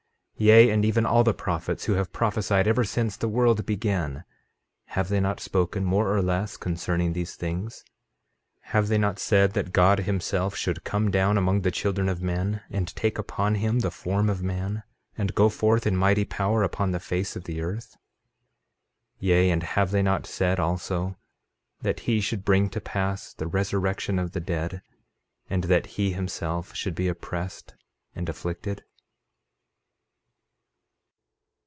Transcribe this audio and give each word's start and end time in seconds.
Yea, 0.41 0.71
and 0.71 0.83
even 0.83 1.05
all 1.05 1.23
the 1.23 1.35
prophets 1.35 1.85
who 1.85 1.93
have 1.93 2.11
prophesied 2.11 2.67
ever 2.67 2.83
since 2.83 3.15
the 3.15 3.27
world 3.27 3.63
began—have 3.63 5.07
they 5.07 5.19
not 5.19 5.39
spoken 5.39 5.85
more 5.85 6.11
or 6.11 6.19
less 6.19 6.57
concerning 6.57 7.13
these 7.13 7.35
things? 7.35 7.85
13:34 8.65 8.69
Have 8.71 8.87
they 8.87 8.97
not 8.97 9.19
said 9.19 9.53
that 9.53 9.71
God 9.71 9.99
himself 9.99 10.55
should 10.55 10.83
come 10.83 11.11
down 11.11 11.37
among 11.37 11.61
the 11.61 11.69
children 11.69 12.09
of 12.09 12.23
men, 12.23 12.63
and 12.71 12.87
take 12.95 13.19
upon 13.19 13.53
him 13.53 13.81
the 13.81 13.91
form 13.91 14.31
of 14.31 14.41
man, 14.41 14.81
and 15.15 15.35
go 15.35 15.47
forth 15.47 15.85
in 15.85 15.95
mighty 15.95 16.25
power 16.25 16.63
upon 16.63 16.89
the 16.89 16.99
face 16.99 17.35
of 17.35 17.43
the 17.43 17.61
earth? 17.61 17.91
13:35 17.91 17.97
Yea, 19.19 19.49
and 19.51 19.61
have 19.61 19.91
they 19.91 20.01
not 20.01 20.25
said 20.25 20.59
also 20.59 21.17
that 21.83 21.99
he 22.09 22.19
should 22.19 22.43
bring 22.43 22.67
to 22.67 22.81
pass 22.81 23.31
the 23.35 23.45
resurrection 23.45 24.17
of 24.17 24.31
the 24.31 24.41
dead, 24.41 24.81
and 25.51 25.65
that 25.65 25.85
he, 25.85 26.13
himself, 26.13 26.73
should 26.73 26.95
be 26.95 27.07
oppressed 27.07 27.75
and 28.15 28.27
afflicted? 28.27 28.83